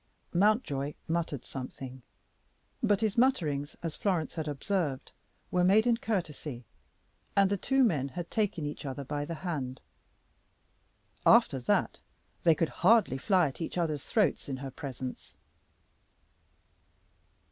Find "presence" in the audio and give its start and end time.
14.71-15.35